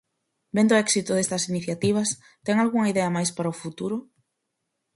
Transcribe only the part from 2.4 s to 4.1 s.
ten algunha idea máis para o futuro?